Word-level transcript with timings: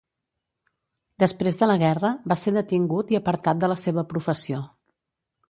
Després 1.23 1.59
de 1.63 1.67
la 1.71 1.75
guerra 1.83 2.11
va 2.33 2.39
ser 2.45 2.55
detingut 2.57 3.15
i 3.15 3.19
apartat 3.21 3.61
de 3.67 3.71
la 3.75 3.79
seva 3.83 4.07
professió. 4.17 4.65